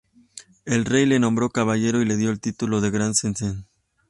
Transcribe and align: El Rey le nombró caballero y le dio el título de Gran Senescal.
El 0.65 0.85
Rey 0.85 1.05
le 1.05 1.19
nombró 1.19 1.51
caballero 1.51 2.01
y 2.01 2.05
le 2.05 2.17
dio 2.17 2.31
el 2.31 2.39
título 2.39 2.81
de 2.81 2.89
Gran 2.89 3.13
Senescal. 3.13 3.67